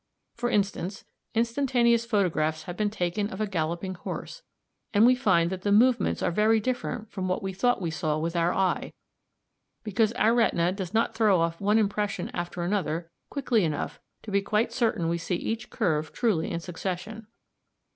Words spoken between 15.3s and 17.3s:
each curve truly in succession.